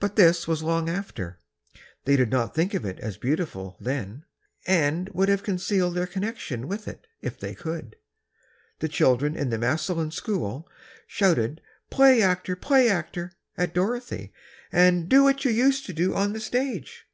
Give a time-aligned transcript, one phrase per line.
[0.00, 1.38] But this was long after.
[2.04, 4.24] They did not think of it as beautiful, then,
[4.66, 7.94] and would have concealed their connection with it, if they could.
[8.80, 10.68] The children in the Massillon school
[11.06, 12.56] shouted "Play actor!
[12.56, 14.32] Play actor!" at Dorothy,
[14.72, 17.06] and "Do what you used to do on the stage!"